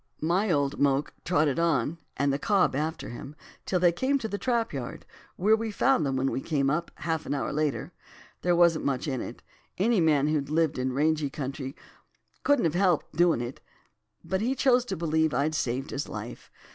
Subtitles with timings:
[0.23, 3.35] My old moke trotted on, and the cob after him,
[3.67, 6.89] till they came to the trap yard, where we found them when we came up,
[6.95, 7.93] half an hour after.
[8.41, 9.43] There wasn't much in it.
[9.77, 11.75] Any man who'd lived in rangey country
[12.41, 13.59] couldn't have helped doin' it;
[14.23, 16.49] but he chose to believe I'd saved his life.